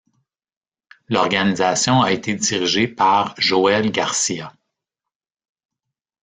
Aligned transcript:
L'organisation 1.09 2.01
a 2.01 2.11
été 2.11 2.33
dirigée 2.33 2.87
par 2.87 3.35
Joel 3.39 3.91
Garcia. 3.91 4.51